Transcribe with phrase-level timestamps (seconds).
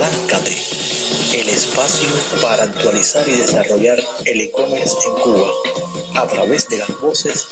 [0.00, 2.08] El espacio
[2.40, 5.50] para actualizar y desarrollar el e-commerce en Cuba
[6.14, 7.46] a través de las voces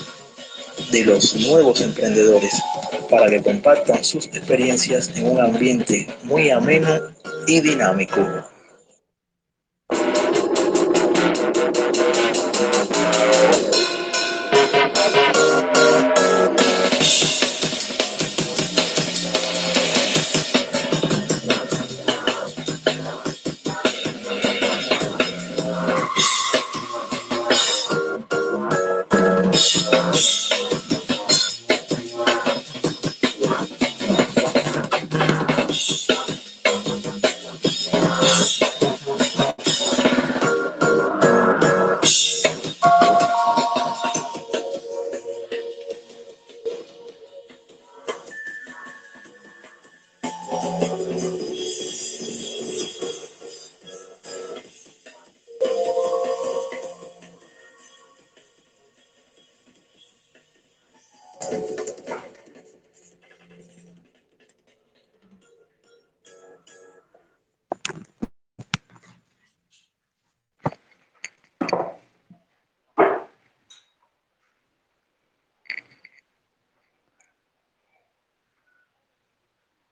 [0.91, 2.55] de los nuevos emprendedores
[3.11, 6.89] para que compartan sus experiencias en un ambiente muy ameno
[7.47, 8.48] y dinámico.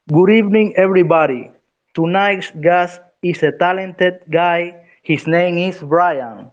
[0.08, 1.50] Good evening, everybody.
[1.92, 4.86] Tonight's guest is a talented guy.
[5.02, 6.52] His name is Brian,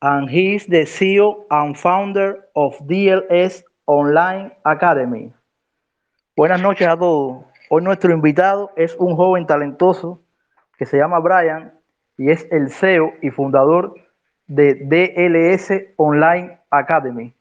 [0.00, 5.32] and he is the CEO and founder of DLS Online Academy.
[6.36, 7.42] Buenas noches a todos.
[7.68, 10.22] Hoy nuestro invitado es un joven talentoso
[10.78, 11.74] que se llama Brian
[12.16, 13.92] y es el CEO y fundador
[14.46, 17.34] de DLS Online Academy.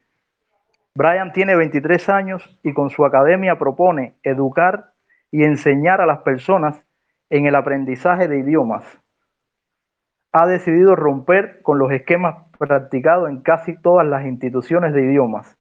[0.95, 4.92] Brian tiene 23 años y con su academia propone educar
[5.33, 6.79] y enseñar a las personas
[7.31, 8.85] en el aprendizaje de idiomas.
[10.31, 15.57] Ha decidido romper con los esquemas practicados en casi todas las instituciones de idiomas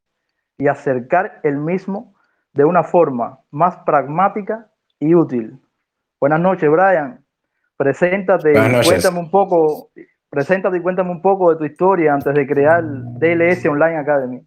[0.59, 2.15] y acercar el mismo
[2.53, 4.69] de una forma más pragmática
[5.01, 5.59] y útil.
[6.21, 7.25] Buenas noches, Brian.
[7.79, 9.89] Preséntate y cuéntame un poco,
[10.29, 14.47] preséntate y cuéntame un poco de tu historia antes de crear DLS Online Academy.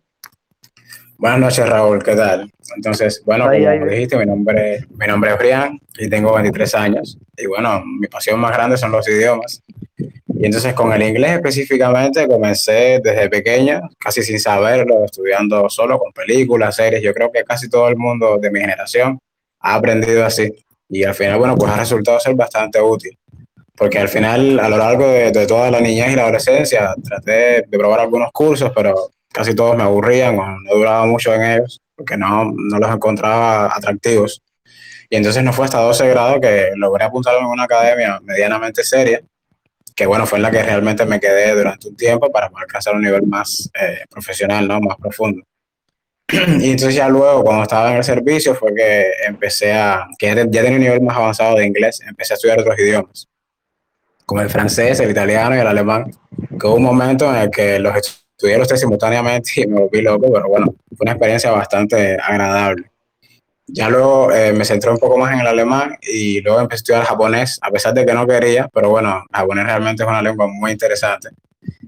[1.18, 2.52] Buenas noches, Raúl, ¿qué tal?
[2.76, 7.18] Entonces, bueno, como dijiste, mi nombre, mi nombre es Brian y tengo 23 años.
[7.38, 9.64] Y bueno, mi pasión más grande son los idiomas.
[9.98, 16.12] Y entonces con el inglés específicamente comencé desde pequeña, casi sin saberlo, estudiando solo con
[16.12, 17.02] películas, series.
[17.02, 19.18] Yo creo que casi todo el mundo de mi generación
[19.62, 20.52] ha aprendido así.
[20.90, 23.18] Y al final, bueno, pues ha resultado ser bastante útil.
[23.78, 27.32] Porque al final, a lo largo de, de toda la niñez y la adolescencia, traté
[27.32, 31.82] de probar algunos cursos, pero casi todos me aburrían o no duraba mucho en ellos
[31.94, 34.42] porque no, no los encontraba atractivos.
[35.10, 39.22] Y entonces no fue hasta 12 grados que logré apuntarme en una academia medianamente seria,
[39.96, 43.02] que bueno, fue en la que realmente me quedé durante un tiempo para alcanzar un
[43.02, 44.80] nivel más eh, profesional, ¿no?
[44.80, 45.44] Más profundo.
[46.60, 50.36] Y entonces ya luego, cuando estaba en el servicio, fue que empecé a, que ya
[50.36, 53.28] tenía un nivel más avanzado de inglés, empecé a estudiar otros idiomas,
[54.26, 56.12] como el francés, el italiano y el alemán,
[56.60, 60.02] que hubo un momento en el que los estudié los tres simultáneamente y me volví
[60.02, 62.92] loco, pero bueno, fue una experiencia bastante agradable.
[63.68, 66.82] Ya luego eh, me centré un poco más en el alemán y luego empecé a
[66.82, 70.48] estudiar japonés, a pesar de que no quería, pero bueno, japonés realmente es una lengua
[70.48, 71.30] muy interesante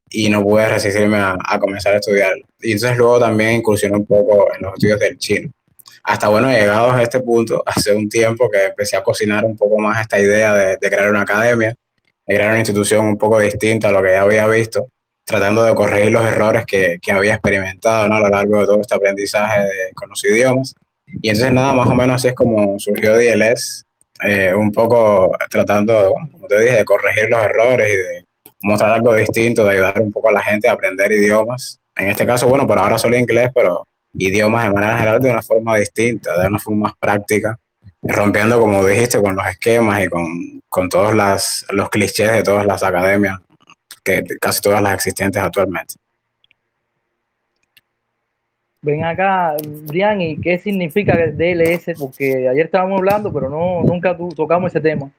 [0.09, 2.33] y no pude resistirme a, a comenzar a estudiar.
[2.61, 5.51] Y entonces luego también incursioné un poco en los estudios del chino.
[6.03, 9.77] Hasta bueno, llegados a este punto, hace un tiempo que empecé a cocinar un poco
[9.77, 11.75] más esta idea de, de crear una academia,
[12.25, 14.87] de crear una institución un poco distinta a lo que ya había visto
[15.27, 18.15] tratando de corregir los errores que, que había experimentado ¿no?
[18.15, 20.73] a lo largo de todo este aprendizaje de, con los idiomas.
[21.05, 23.85] Y entonces nada, más o menos así es como surgió DLS,
[24.23, 28.25] eh, un poco tratando, como te dije, de corregir los errores y de
[28.61, 31.77] mostrar algo distinto, de ayudar un poco a la gente a aprender idiomas.
[31.97, 35.41] En este caso, bueno, por ahora solo inglés, pero idiomas de manera general de una
[35.41, 37.59] forma distinta, de una forma más práctica,
[38.01, 42.65] rompiendo, como dijiste, con los esquemas y con, con todos las, los clichés de todas
[42.65, 43.39] las academias
[44.07, 45.95] que casi todas las existentes actualmente.
[48.81, 51.97] Ven acá, Brian, ¿y qué significa DLS?
[51.99, 55.11] Porque ayer estábamos hablando, pero no, nunca tocamos ese tema.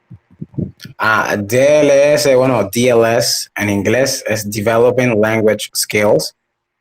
[0.96, 6.34] Ah, DLS, bueno, DLS en inglés es Developing Language Skills,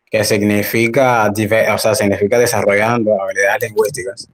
[0.09, 1.29] que significa,
[1.73, 4.29] o sea, significa desarrollando habilidades lingüísticas.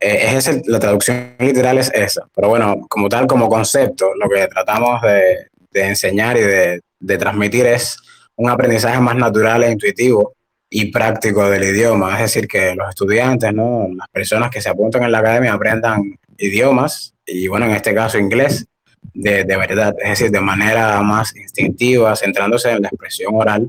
[0.00, 4.46] Eh, es la traducción literal es esa, pero bueno, como tal, como concepto, lo que
[4.48, 7.98] tratamos de, de enseñar y de de transmitir es
[8.36, 10.34] un aprendizaje más natural e intuitivo
[10.70, 12.14] y práctico del idioma.
[12.14, 13.88] Es decir, que los estudiantes, ¿no?
[13.94, 18.18] las personas que se apuntan en la academia aprendan idiomas, y bueno, en este caso
[18.18, 18.66] inglés,
[19.14, 23.68] de, de verdad, es decir, de manera más instintiva, centrándose en la expresión oral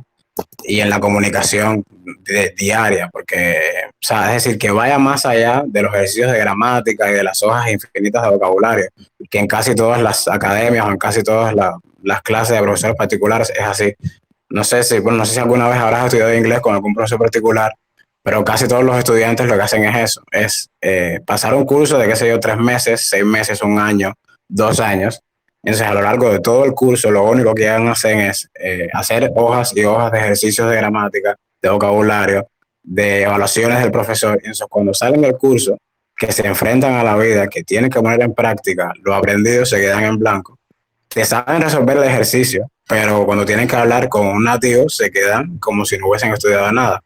[0.64, 1.84] y en la comunicación
[2.58, 3.56] diaria, porque,
[3.90, 7.24] o sea, es decir, que vaya más allá de los ejercicios de gramática y de
[7.24, 8.86] las hojas infinitas de vocabulario,
[9.30, 11.76] que en casi todas las academias o en casi todas las
[12.22, 13.94] clases de profesores particulares es así.
[14.50, 17.20] No sé si, bueno, no sé si alguna vez habrás estudiado inglés con algún profesor
[17.20, 17.74] particular,
[18.22, 21.98] pero casi todos los estudiantes lo que hacen es eso, es eh, pasar un curso
[21.98, 24.14] de, qué sé yo, tres meses, seis meses, un año,
[24.48, 25.20] dos años,
[25.64, 29.32] entonces, a lo largo de todo el curso, lo único que hacen es eh, hacer
[29.34, 32.48] hojas y hojas de ejercicios de gramática, de vocabulario,
[32.84, 34.36] de evaluaciones del profesor.
[34.36, 35.78] Entonces, cuando salen del curso,
[36.18, 39.80] que se enfrentan a la vida, que tienen que poner en práctica lo aprendido, se
[39.80, 40.58] quedan en blanco.
[41.14, 45.58] Que saben resolver el ejercicio, pero cuando tienen que hablar con un nativo, se quedan
[45.60, 47.04] como si no hubiesen estudiado nada.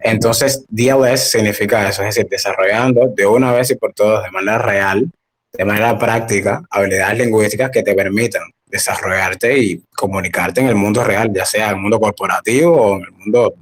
[0.00, 4.58] Entonces, DLS significa eso, es decir, desarrollando de una vez y por todas, de manera
[4.58, 5.10] real,
[5.52, 11.32] de manera práctica habilidades lingüísticas que te permitan desarrollarte y comunicarte en el mundo real,
[11.32, 13.54] ya sea en el mundo corporativo o en el mundo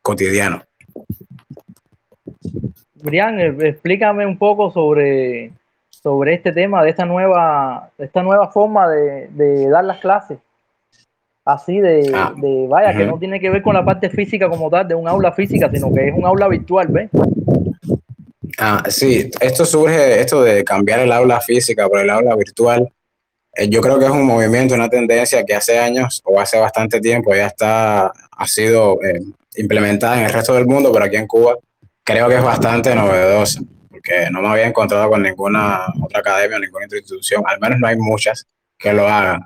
[0.00, 0.62] cotidiano.
[2.94, 5.52] Brian, eh, explícame un poco sobre,
[6.02, 10.38] sobre este tema, de esta nueva, esta nueva forma de, dar las clases.
[11.44, 12.34] Así de, ah,
[12.68, 15.32] vaya, que no tiene que ver con la parte física como tal, de un aula
[15.32, 17.10] física, sino que es un aula virtual, ¿ves?
[18.58, 22.92] Ah, sí, esto surge, esto de cambiar el aula física por el aula virtual.
[23.54, 27.00] Eh, yo creo que es un movimiento, una tendencia que hace años o hace bastante
[27.00, 29.20] tiempo ya está, ha sido eh,
[29.56, 31.56] implementada en el resto del mundo, pero aquí en Cuba
[32.04, 33.60] creo que es bastante novedosa,
[33.98, 37.96] porque no me había encontrado con ninguna otra academia, ninguna institución, al menos no hay
[37.96, 38.46] muchas
[38.78, 39.44] que lo hagan.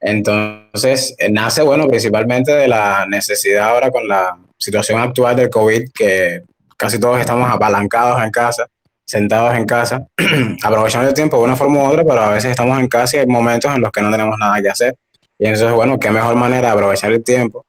[0.00, 5.90] Entonces, eh, nace, bueno, principalmente de la necesidad ahora con la situación actual del COVID,
[5.94, 6.42] que
[6.76, 8.66] casi todos estamos apalancados en casa,
[9.06, 10.06] sentados en casa,
[10.62, 13.20] aprovechando el tiempo de una forma u otra, pero a veces estamos en casa y
[13.20, 14.94] hay momentos en los que no tenemos nada que hacer.
[15.38, 17.64] Y entonces, bueno, qué mejor manera de aprovechar el tiempo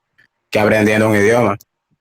[0.52, 1.58] que aprendiendo un idioma,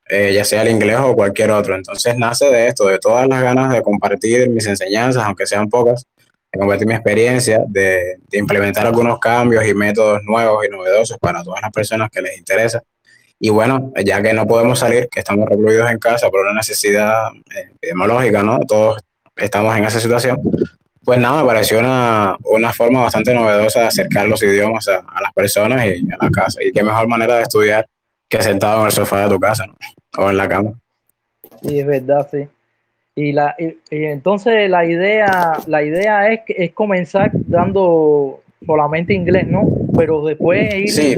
[0.08, 1.74] eh, ya sea el inglés o cualquier otro.
[1.74, 6.06] Entonces nace de esto, de todas las ganas de compartir mis enseñanzas, aunque sean pocas,
[6.52, 11.62] de compartir mi experiencia, de, implementar algunos cambios y métodos nuevos y novedosos para todas
[11.62, 12.82] las personas que les interesa
[13.38, 17.28] y bueno, ya que no podemos salir, que estamos recluidos en casa por una necesidad
[17.54, 18.60] eh, epidemiológica, ¿no?
[18.60, 19.02] Todos
[19.36, 20.40] estamos en esa situación.
[21.04, 25.32] Pues nada, me pareció una, una forma bastante novedosa de acercar los idiomas a, las
[25.34, 26.62] personas y a la casa.
[26.62, 27.86] Y qué mejor manera de estudiar
[28.36, 29.74] que sentado en el sofá de tu casa, ¿no?
[30.18, 30.72] O en la cama.
[31.62, 32.46] Sí, es verdad, sí.
[33.16, 39.68] Y, la, y, entonces la idea, la idea es, es comenzar dando solamente inglés, ¿no?
[39.96, 41.16] Pero después ir sí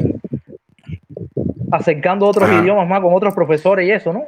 [1.71, 4.25] acercando otros idiomas más con otros profesores y eso, ¿no?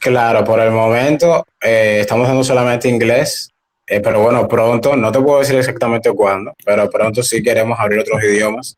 [0.00, 3.50] Claro, por el momento eh, estamos dando solamente inglés,
[3.86, 8.00] eh, pero bueno, pronto, no te puedo decir exactamente cuándo, pero pronto sí queremos abrir
[8.00, 8.76] otros idiomas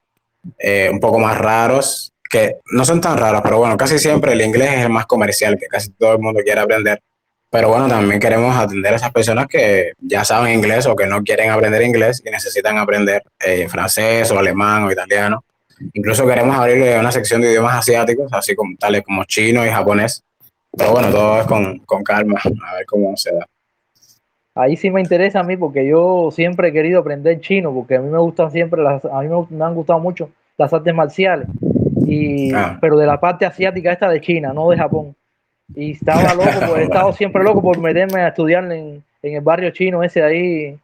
[0.58, 4.42] eh, un poco más raros, que no son tan raros, pero bueno, casi siempre el
[4.42, 7.00] inglés es el más comercial, que casi todo el mundo quiere aprender.
[7.50, 11.22] Pero bueno, también queremos atender a esas personas que ya saben inglés o que no
[11.22, 13.22] quieren aprender inglés y necesitan aprender
[13.68, 15.44] francés o alemán o italiano.
[15.92, 20.22] Incluso queremos abrir una sección de idiomas asiáticos, así como tales como chino y japonés.
[20.76, 23.46] Pero bueno, todo es con, con calma, a ver cómo se da.
[24.56, 28.00] Ahí sí me interesa a mí porque yo siempre he querido aprender chino porque a
[28.00, 31.46] mí me gustan siempre las, a mí me, han gustado mucho las artes marciales
[32.06, 32.78] y ah.
[32.80, 35.14] pero de la parte asiática esta de China, no de Japón.
[35.74, 39.40] Y estaba loco, pues, he estado siempre loco por meterme a estudiar en, en el
[39.40, 40.78] barrio chino ese de ahí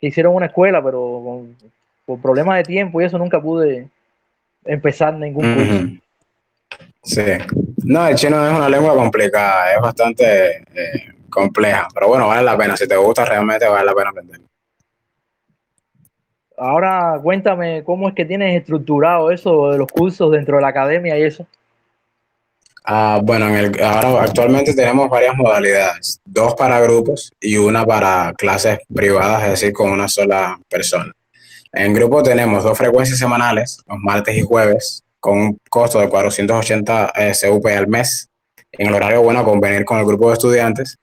[0.00, 1.44] que hicieron una escuela, pero
[2.04, 3.88] por problemas de tiempo y eso nunca pude
[4.64, 6.06] empezar ningún curso.
[7.02, 7.22] Sí.
[7.84, 12.56] No, el chino es una lengua complicada, es bastante eh, compleja, pero bueno, vale la
[12.56, 12.76] pena.
[12.76, 14.40] Si te gusta, realmente vale la pena aprender.
[16.56, 21.18] Ahora cuéntame cómo es que tienes estructurado eso de los cursos dentro de la academia
[21.18, 21.46] y eso.
[22.88, 28.32] Ah, bueno, en el, ahora actualmente tenemos varias modalidades, dos para grupos y una para
[28.34, 31.12] clases privadas, es decir, con una sola persona.
[31.72, 37.12] En grupo tenemos dos frecuencias semanales, los martes y jueves, con un costo de 480
[37.16, 38.28] eh, CUP al mes,
[38.70, 40.96] en el horario bueno a convenir con el grupo de estudiantes.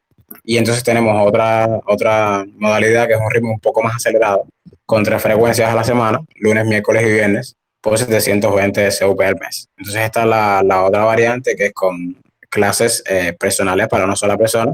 [0.43, 4.47] Y entonces tenemos otra, otra modalidad que es un ritmo un poco más acelerado,
[4.85, 9.67] con tres frecuencias a la semana, lunes, miércoles y viernes, por 720 CUP al mes.
[9.77, 12.17] Entonces está la, la otra variante que es con
[12.49, 14.73] clases eh, personales para una sola persona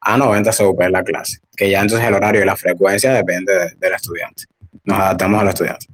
[0.00, 3.52] a 90 CUP en la clase, que ya entonces el horario y la frecuencia depende
[3.78, 4.44] del estudiante
[4.84, 5.88] nos adaptamos a los estudiantes.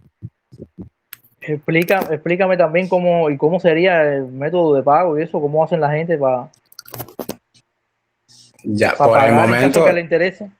[1.40, 5.80] Explica, explícame también cómo y cómo sería el método de pago y eso, cómo hacen
[5.80, 6.50] la gente para.
[8.64, 9.84] Ya, por el momento.
[9.84, 10.50] Que le interese.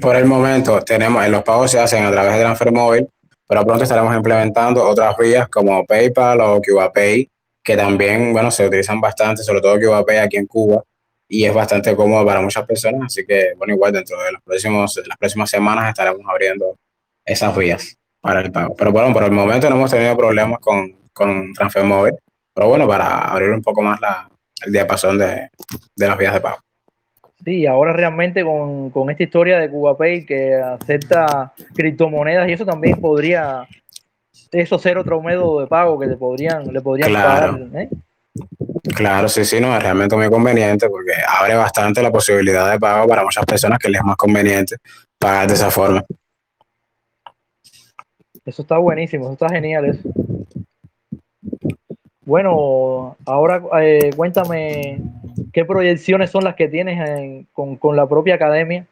[0.00, 3.08] Por el momento, tenemos, los pagos se hacen a través de Transfer Móvil.
[3.50, 7.28] pero pronto estaremos implementando otras vías como PayPal o CubaPay,
[7.64, 10.84] que también, bueno, se utilizan bastante, sobre todo CubaPay aquí en Cuba,
[11.28, 15.00] y es bastante cómodo para muchas personas, así que, bueno, igual dentro de los próximos,
[15.04, 16.76] las próximas semanas estaremos abriendo
[17.24, 18.76] esas vías para el pago.
[18.76, 22.14] Pero bueno, por el momento no hemos tenido problemas con, con Transfer Móvil,
[22.54, 24.28] pero bueno, para abrir un poco más la,
[24.64, 25.50] el diapasón de,
[25.96, 26.58] de las vías de pago.
[27.44, 33.00] Sí, ahora realmente con, con, esta historia de CubaPay que acepta criptomonedas y eso también
[33.00, 33.66] podría
[34.52, 37.52] eso ser otro método de pago que le podrían, le podrían claro.
[37.52, 37.82] pagar.
[37.82, 37.88] ¿eh?
[38.94, 43.08] Claro, sí, sí, no, es realmente muy conveniente porque abre bastante la posibilidad de pago
[43.08, 44.76] para muchas personas que les es más conveniente
[45.18, 46.04] pagar de esa forma.
[48.44, 50.08] Eso está buenísimo, eso está genial eso.
[52.24, 55.00] Bueno, ahora eh, cuéntame
[55.52, 58.86] qué proyecciones son las que tienes en, con, con, la propia academia.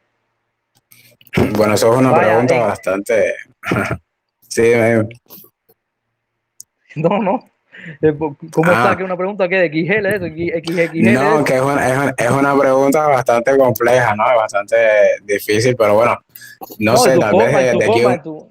[1.56, 2.60] Bueno, eso es una Vaya, pregunta eh.
[2.60, 3.34] bastante...
[4.48, 5.08] sí, me...
[6.96, 7.44] No, no.
[8.02, 8.12] Eh,
[8.50, 8.74] ¿Cómo ah.
[8.74, 8.96] está?
[8.96, 10.26] ¿Que una pregunta que de XL eso?
[10.26, 14.24] XXL, no, que es una, es, es una, pregunta bastante compleja, ¿no?
[14.24, 14.76] Bastante
[15.22, 16.18] difícil, pero bueno,
[16.78, 18.04] no, no sé, tal forma, vez de, aquí...
[18.04, 18.22] Un...
[18.22, 18.50] Tu...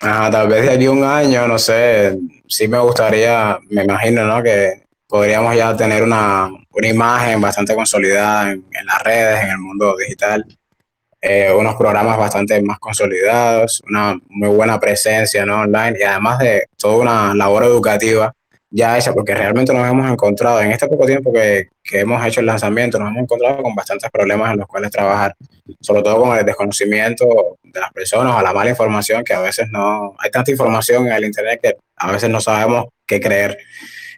[0.00, 2.18] Ajá, tal vez de aquí un año, no sé,
[2.48, 4.42] sí me gustaría, me imagino, ¿no?
[4.42, 9.58] Que podríamos ya tener una, una imagen bastante consolidada en, en, las redes, en el
[9.58, 10.46] mundo digital,
[11.20, 15.62] eh, unos programas bastante más consolidados, una muy buena presencia ¿no?
[15.62, 18.32] online y además de toda una labor educativa
[18.70, 22.38] ya hecha, porque realmente nos hemos encontrado en este poco tiempo que, que, hemos hecho
[22.38, 25.34] el lanzamiento, nos hemos encontrado con bastantes problemas en los cuales trabajar,
[25.80, 29.66] sobre todo con el desconocimiento de las personas o la mala información, que a veces
[29.70, 33.58] no, hay tanta información en el Internet que a veces no sabemos qué creer.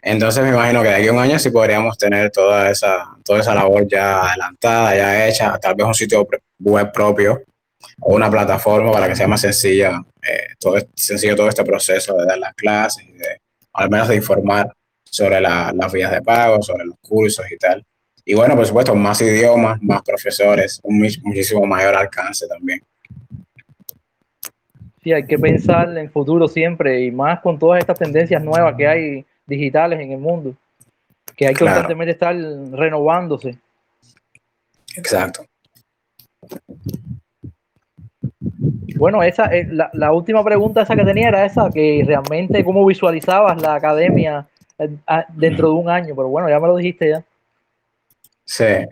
[0.05, 3.39] Entonces me imagino que de aquí a un año sí podríamos tener toda esa, toda
[3.39, 6.27] esa labor ya adelantada, ya hecha, tal vez un sitio
[6.59, 7.41] web propio
[8.01, 12.25] o una plataforma para que sea más sencilla, eh, todo, sencillo todo este proceso de
[12.25, 13.39] dar las clases de
[13.71, 17.81] al menos de informar sobre la, las vías de pago, sobre los cursos y tal.
[18.25, 22.81] Y bueno, por supuesto, más idiomas, más profesores, un muchísimo mayor alcance también.
[25.01, 28.87] Sí, hay que pensar en futuro siempre y más con todas estas tendencias nuevas que
[28.87, 30.55] hay digitales en el mundo,
[31.35, 31.75] que hay que claro.
[31.77, 33.57] constantemente estar renovándose.
[34.95, 35.45] Exacto.
[38.95, 42.85] Bueno, esa eh, la, la, última pregunta esa que tenía era esa, que realmente cómo
[42.85, 44.47] visualizabas la academia
[44.77, 44.89] eh,
[45.33, 47.23] dentro de un año, pero bueno, ya me lo dijiste ya.
[48.45, 48.85] Sí.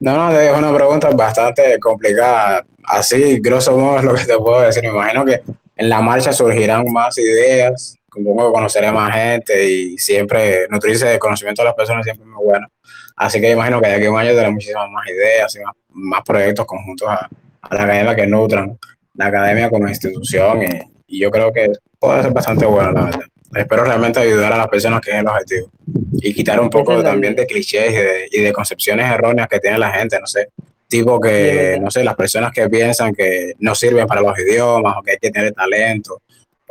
[0.00, 2.64] No, no, es una pregunta bastante complicada.
[2.84, 4.82] Así, grosso modo, es lo que te puedo decir.
[4.82, 5.40] Me imagino que
[5.76, 11.62] en la marcha surgirán más ideas, como conoceré más gente y siempre nutrirse de conocimiento
[11.62, 12.68] de las personas siempre es muy bueno.
[13.16, 15.74] Así que imagino que de aquí a un año tendré muchísimas más ideas y más,
[15.90, 17.28] más proyectos conjuntos a,
[17.62, 18.78] a la academia que nutran
[19.14, 23.24] la academia como institución y, y, yo creo que puede ser bastante bueno, la verdad.
[23.54, 25.70] Espero realmente ayudar a las personas que es el objetivo
[26.14, 29.78] y quitar un poco también de clichés y de, y de, concepciones erróneas que tiene
[29.78, 30.48] la gente, no sé,
[30.88, 35.02] tipo que, no sé, las personas que piensan que no sirven para los idiomas o
[35.02, 36.22] que hay que tener talento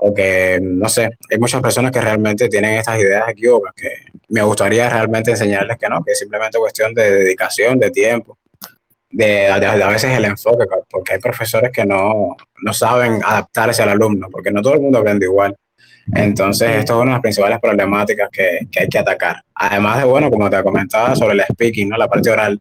[0.04, 3.90] o que, no sé, hay muchas personas que realmente tienen estas ideas equivocadas que
[4.30, 8.38] me gustaría realmente enseñarles que no, que es simplemente cuestión de dedicación, de tiempo
[9.12, 13.90] de, de, a veces el enfoque, porque hay profesores que no, no saben adaptarse al
[13.90, 15.56] alumno, porque no todo el mundo aprende igual.
[16.16, 19.44] Entonces, esto es una de las principales problemáticas que, que, hay que atacar.
[19.54, 21.98] Además de, bueno, como te comentaba sobre el speaking, ¿no?
[21.98, 22.60] la parte oral,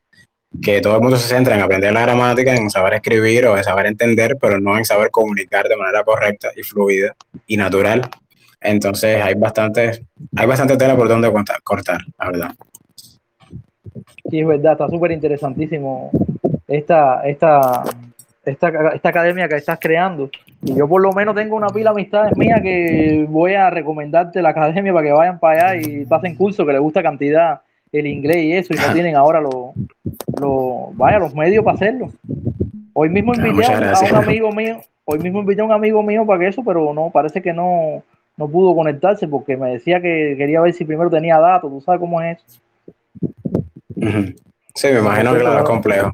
[0.63, 3.65] que todo el mundo se centra en aprender la gramática, en saber escribir o en
[3.65, 7.15] saber entender, pero no en saber comunicar de manera correcta y fluida
[7.47, 8.03] y natural.
[8.61, 12.51] Entonces, hay bastante, hay bastante tela por donde cortar, la verdad.
[14.29, 16.11] Sí, es verdad, está súper interesantísimo
[16.67, 17.85] esta, esta,
[18.45, 20.31] esta, esta academia que estás creando.
[20.63, 24.43] Y yo por lo menos tengo una pila de amistades mías que voy a recomendarte
[24.43, 27.61] la academia para que vayan para allá y pasen curso, que les gusta cantidad
[27.93, 29.53] el inglés y eso, y no tienen ahora los,
[30.41, 32.13] lo, vaya, los medios para hacerlo.
[32.93, 36.25] Hoy mismo invité a, a un amigo mío, hoy mismo invité a un amigo mío
[36.27, 38.03] para que eso, pero no, parece que no,
[38.37, 42.01] no pudo conectarse porque me decía que quería ver si primero tenía datos, tú sabes
[42.01, 42.61] cómo es eso.
[44.75, 46.13] Sí, me imagino que lo es complejo.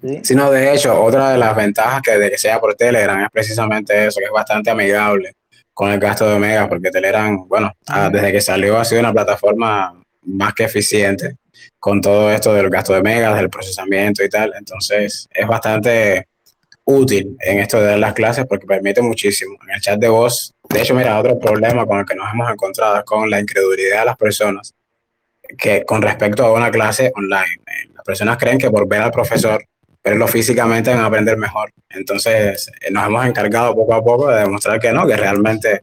[0.00, 0.20] Sí.
[0.22, 4.06] Sino de hecho, otra de las ventajas que de que sea por Telegram es precisamente
[4.06, 5.34] eso, que es bastante amigable
[5.74, 7.72] con el gasto de Mega, porque Telegram, bueno,
[8.12, 11.36] desde que salió ha sido una plataforma más que eficiente
[11.78, 14.52] con todo esto del gasto de megas, del procesamiento y tal.
[14.56, 16.28] Entonces, es bastante
[16.84, 19.56] útil en esto de dar las clases porque permite muchísimo.
[19.66, 22.50] En el chat de voz, de hecho, mira, otro problema con el que nos hemos
[22.50, 24.74] encontrado es con la incredulidad de las personas
[25.58, 27.60] que con respecto a una clase online.
[27.94, 29.64] Las personas creen que por ver al profesor
[30.02, 31.72] verlo físicamente van a aprender mejor.
[31.88, 35.82] Entonces, eh, nos hemos encargado poco a poco de demostrar que no, que realmente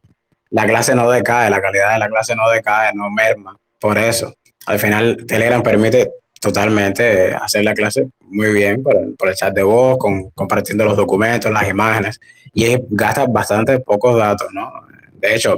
[0.49, 3.57] la clase no decae, la calidad de la clase no decae, no merma.
[3.79, 4.33] Por eso,
[4.65, 9.97] al final, Telegram permite totalmente hacer la clase muy bien por el, chat de voz,
[9.97, 12.19] con, compartiendo los documentos, las imágenes,
[12.53, 14.71] y gasta bastante pocos datos, ¿no?
[15.13, 15.55] De hecho,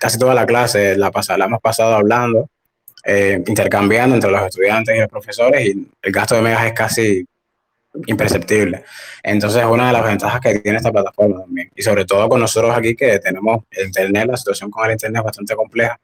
[0.00, 2.48] casi toda la clase la, pasa, la hemos pasado hablando,
[3.04, 7.26] eh, intercambiando entre los estudiantes y los profesores, y el gasto de megas es casi
[8.06, 8.84] imperceptible.
[9.22, 11.70] Entonces es una de las ventajas que tiene esta plataforma también.
[11.74, 15.20] Y sobre todo con nosotros aquí que tenemos el Internet, la situación con el Internet
[15.20, 15.98] es bastante compleja.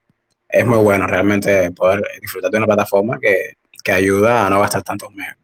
[0.53, 4.83] Es muy bueno realmente poder disfrutar de una plataforma que, que ayuda a no gastar
[4.83, 5.37] tantos megas.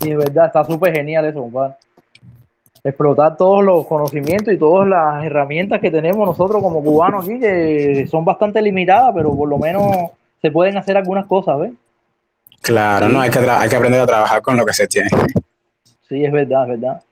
[0.00, 1.74] Sí, es verdad, está súper genial eso, compadre.
[2.84, 8.06] Explotar todos los conocimientos y todas las herramientas que tenemos nosotros como cubanos aquí, que
[8.10, 11.72] son bastante limitadas, pero por lo menos se pueden hacer algunas cosas, ¿ves?
[12.60, 15.10] Claro, no, hay que, hay que aprender a trabajar con lo que se tiene.
[16.08, 17.02] Sí, es verdad, es verdad.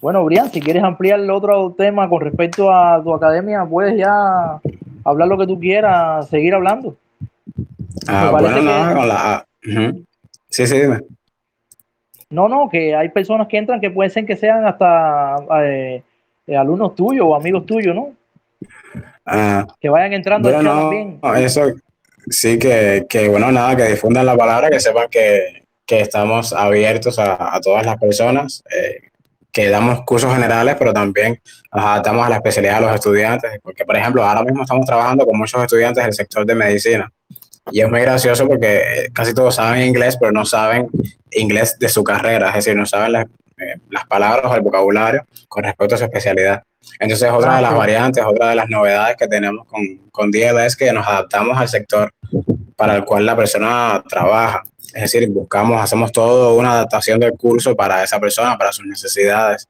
[0.00, 4.60] Bueno, Brian, si quieres ampliar el otro tema con respecto a tu academia, puedes ya
[5.04, 6.96] hablar lo que tú quieras, seguir hablando.
[8.06, 9.46] Ah, bueno, no, con la...
[10.48, 11.00] Sí, sí, dime.
[12.30, 16.02] No, no, que hay personas que entran que pueden ser que sean hasta eh,
[16.46, 18.12] eh, alumnos tuyos o amigos tuyos, ¿no?
[19.26, 21.20] Ah, que vayan entrando bueno, no, también.
[21.36, 21.72] Eso,
[22.28, 27.18] sí, que, que, bueno, nada, que difundan la palabra, que sepan que, que estamos abiertos
[27.18, 29.09] a, a, todas las personas, eh,
[29.52, 31.40] que damos cursos generales, pero también
[31.72, 35.26] nos adaptamos a la especialidad de los estudiantes, porque, por ejemplo, ahora mismo estamos trabajando
[35.26, 37.10] con muchos estudiantes del sector de medicina.
[37.72, 40.88] Y es muy gracioso porque casi todos saben inglés, pero no saben
[41.30, 43.26] inglés de su carrera, es decir, no saben las,
[43.58, 46.62] eh, las palabras o el vocabulario con respecto a su especialidad.
[46.98, 50.76] Entonces, otra de las variantes, otra de las novedades que tenemos con, con DL es
[50.76, 52.12] que nos adaptamos al sector
[52.76, 54.62] para el cual la persona trabaja.
[54.94, 59.68] Es decir, buscamos, hacemos todo una adaptación del curso para esa persona, para sus necesidades.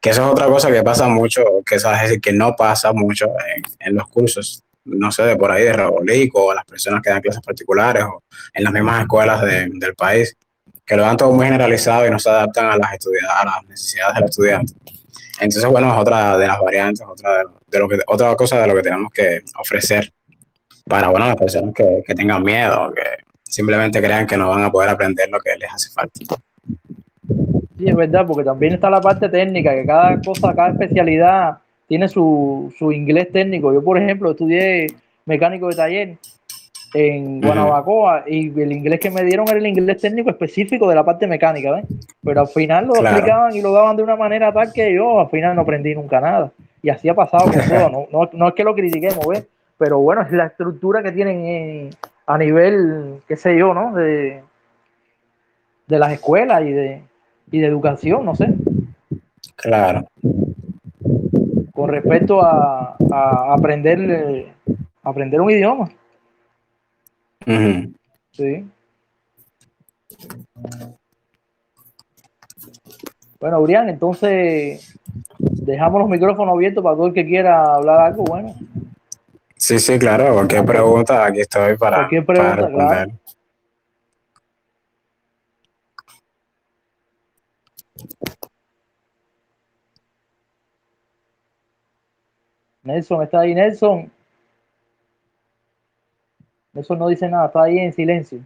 [0.00, 3.26] Que eso es otra cosa que pasa mucho, que es decir, que no pasa mucho
[3.56, 7.10] en, en los cursos no sé, de por ahí de Rabolico, o las personas que
[7.10, 10.36] dan clases particulares, o en las mismas escuelas de, del país,
[10.84, 14.14] que lo dan todo muy generalizado y no se adaptan a las, a las necesidades
[14.16, 14.72] del estudiante.
[15.40, 18.74] Entonces, bueno, es otra de las variantes, otra, de, lo que, otra cosa de lo
[18.74, 20.12] que tenemos que ofrecer
[20.84, 23.02] para, bueno, las personas que, que tengan miedo, que
[23.52, 26.20] simplemente crean que no van a poder aprender lo que les hace falta.
[27.78, 32.08] Sí, es verdad, porque también está la parte técnica, que cada cosa, cada especialidad tiene
[32.08, 33.72] su, su inglés técnico.
[33.72, 34.86] Yo, por ejemplo, estudié
[35.26, 36.16] mecánico de taller
[36.94, 41.04] en Guanabacoa y el inglés que me dieron era el inglés técnico específico de la
[41.04, 41.84] parte mecánica, ¿ves?
[42.22, 45.28] Pero al final lo explicaban y lo daban de una manera tal que yo al
[45.28, 46.50] final no aprendí nunca nada.
[46.82, 47.90] Y así ha pasado con todo.
[47.90, 49.46] No, no, no, es que lo critiquemos, ¿ves?
[49.76, 51.90] Pero bueno, es la estructura que tienen
[52.26, 53.94] a nivel, qué sé yo, ¿no?
[53.94, 54.42] De,
[55.86, 57.02] de las escuelas y de,
[57.50, 58.54] y de educación, no sé.
[59.56, 60.06] Claro
[61.82, 64.54] con respecto a, a aprender,
[65.02, 65.90] aprender un idioma.
[68.30, 68.64] Sí.
[73.40, 74.96] Bueno, Urián, entonces
[75.38, 78.54] dejamos los micrófonos abiertos para todo el que quiera hablar algo, bueno.
[79.62, 83.06] Sí, sí, claro, cualquier pregunta, aquí estoy para, cualquier pregunta, para responder.
[83.06, 83.20] Claro.
[92.82, 94.12] Nelson, ¿está ahí Nelson?
[96.72, 98.40] Nelson no dice nada, está ahí en silencio.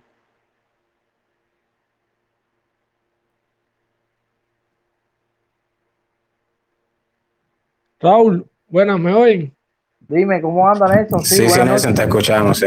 [8.00, 9.56] Raúl, buenas, ¿me oyen?
[10.09, 11.25] Dime, ¿cómo anda Nelson?
[11.25, 12.66] Sí, sí, Nelson, te escuchamos, sí.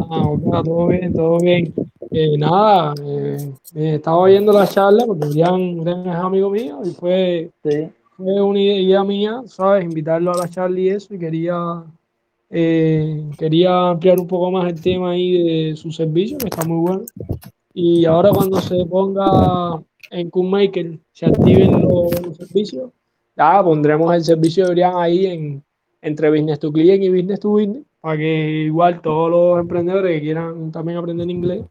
[0.00, 1.72] Ah, todo bien, todo bien.
[2.10, 7.90] Eh, nada, eh, estaba oyendo la charla porque Urián, es amigo mío y fue, sí
[8.18, 9.84] fue una idea mía, ¿sabes?
[9.84, 11.84] Invitarlo a la charla y eso, y quería,
[12.50, 16.80] eh, quería ampliar un poco más el tema ahí de su servicio, que está muy
[16.80, 17.04] bueno.
[17.72, 22.90] Y ahora cuando se ponga en Cookmaker, se activen los, servicios,
[23.36, 25.62] ya pondremos el servicio de Brian ahí en,
[26.08, 30.20] entre Business to Client y Business to Business, para que igual todos los emprendedores que
[30.26, 31.62] quieran también aprender inglés,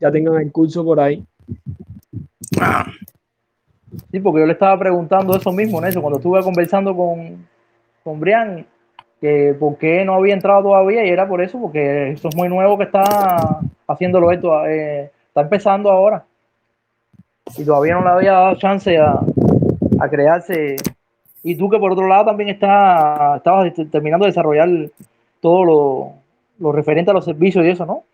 [0.00, 1.24] ya tengan el curso por ahí.
[2.60, 2.86] Ah,
[4.10, 7.46] Sí, porque yo le estaba preguntando eso mismo, eso cuando estuve conversando con,
[8.02, 8.66] con Brian,
[9.20, 12.48] que por qué no había entrado todavía, y era por eso, porque eso es muy
[12.48, 16.24] nuevo que está haciéndolo esto, eh, está empezando ahora.
[17.56, 19.20] Y todavía no le había dado chance a,
[20.00, 20.76] a crearse.
[21.42, 24.68] Y tú que por otro lado también está, estabas terminando de desarrollar
[25.40, 26.12] todo lo,
[26.58, 28.04] lo referente a los servicios y eso, ¿no?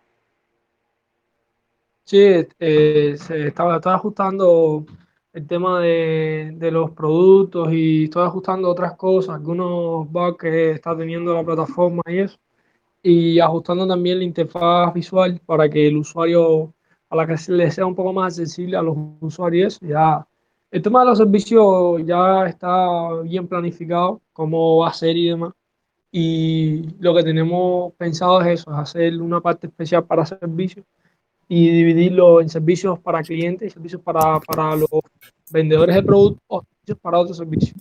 [2.05, 2.19] Sí,
[2.59, 4.87] eh, se estaba, estaba ajustando
[5.35, 10.97] el tema de, de, los productos y estoy ajustando otras cosas, algunos bugs que está
[10.97, 12.39] teniendo la plataforma y eso,
[13.03, 16.73] y ajustando también la interfaz visual para que el usuario,
[17.11, 19.79] a la que le sea un poco más accesible a los usuarios.
[19.81, 20.27] Ya,
[20.71, 25.53] el tema de los servicios ya está bien planificado, cómo va a ser y demás.
[26.11, 30.85] Y lo que tenemos pensado es eso, es hacer una parte especial para servicios
[31.49, 34.89] y dividirlo en servicios para clientes y servicios para, para los
[35.51, 37.77] vendedores de productos o servicios para otros servicios.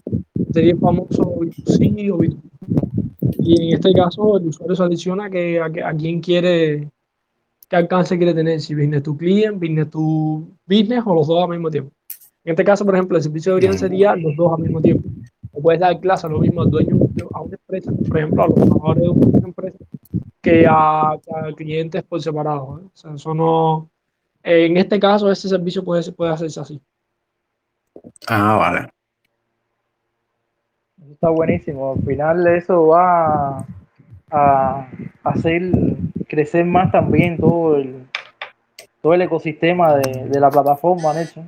[0.53, 2.37] Sería el famoso B2C o B2B.
[3.39, 6.89] Y en este caso, el usuario selecciona que, a, a quién quiere,
[7.69, 11.49] qué alcance quiere tener, si business tu client, business tu business o los dos al
[11.49, 11.91] mismo tiempo.
[12.47, 15.09] En este caso, por ejemplo, el servicio de Brian sería los dos al mismo tiempo.
[15.51, 16.95] O puedes dar clase a lo mismo al dueño
[17.33, 19.77] a una empresa, por ejemplo, a los trabajadores de una empresa,
[20.41, 21.19] que a, a
[21.57, 22.79] clientes por separado.
[22.79, 22.85] ¿eh?
[22.85, 23.89] O sea, eso no,
[24.43, 26.81] en este caso, este servicio puede, puede hacerse así.
[28.29, 28.87] Ah, vale.
[31.11, 31.95] Está buenísimo.
[31.95, 33.65] Al final eso va
[34.31, 34.87] a
[35.25, 35.69] hacer
[36.29, 38.07] crecer más también todo el,
[39.01, 41.19] todo el ecosistema de, de la plataforma, ¿no?
[41.19, 41.43] hecho.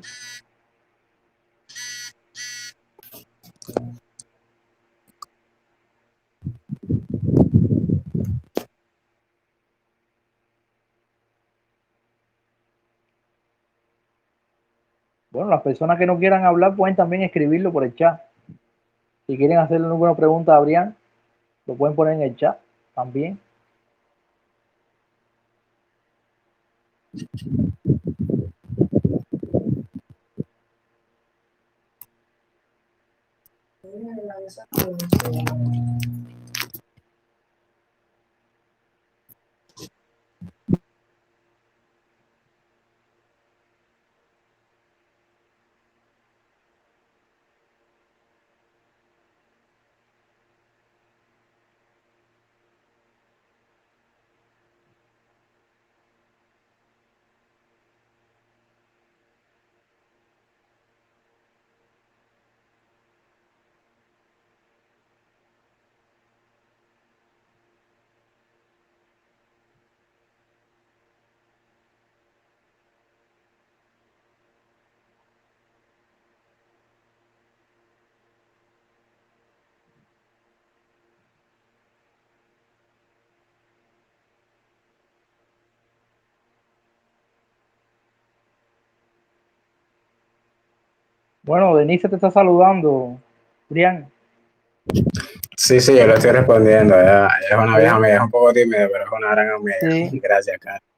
[15.31, 18.19] Bueno, las personas que no quieran hablar pueden también escribirlo por el chat.
[19.27, 20.95] Si quieren hacerle alguna pregunta a Adrián,
[21.65, 22.57] lo pueden poner en el chat
[22.95, 23.39] también.
[34.15, 36.18] 对了你下午有事。
[91.49, 93.17] Bueno, Denise te está saludando,
[93.69, 94.07] Brian.
[95.57, 96.93] Sí, sí, yo lo estoy respondiendo.
[96.93, 99.77] Ella, ella es una vieja amiga, es un poco tímida, pero es una gran amiga.
[99.81, 100.19] Sí.
[100.23, 100.88] Gracias, Carlos.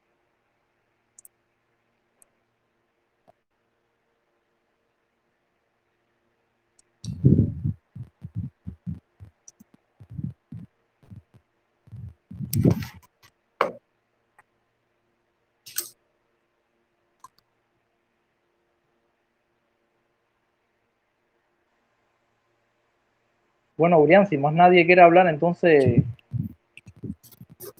[23.82, 26.04] Bueno, Urián, si más nadie quiere hablar, entonces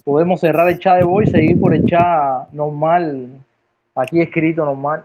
[0.02, 3.28] podemos cerrar el chat de voz y seguir por el chat normal,
[3.94, 5.04] aquí escrito normal.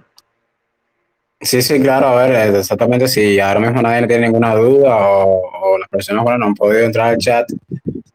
[1.40, 5.78] Sí, sí, claro, a ver, exactamente, si ahora mismo nadie tiene ninguna duda o, o
[5.78, 7.48] las personas bueno, no han podido entrar al chat,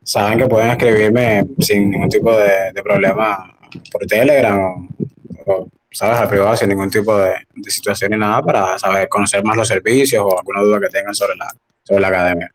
[0.02, 3.54] saben que pueden escribirme sin ningún tipo de, problema
[3.92, 8.42] por Telegram o, o, ¿sabes?, al privado, sin ningún tipo de, de situación ni nada
[8.42, 11.48] para saber, conocer más los servicios o alguna duda que tengan sobre la,
[11.84, 12.52] sobre la academia.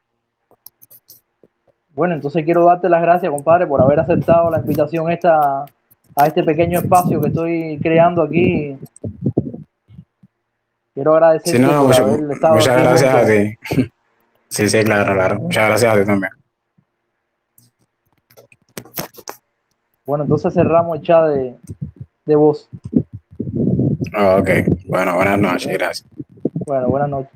[1.97, 5.65] Bueno, entonces quiero darte las gracias, compadre, por haber aceptado la invitación esta
[6.15, 8.77] a este pequeño espacio que estoy creando aquí.
[10.93, 13.89] Quiero agradecerte sí, no, por mucho, haber estado muchas aquí gracias a ti.
[14.47, 15.39] Sí, sí, claro, claro.
[15.39, 16.31] Muchas gracias a ti también.
[20.05, 21.55] Bueno, entonces cerramos el chat de,
[22.27, 22.69] de voz.
[24.15, 24.49] Ok,
[24.85, 26.07] bueno, buenas noches, gracias.
[26.63, 27.31] Bueno, buenas noches.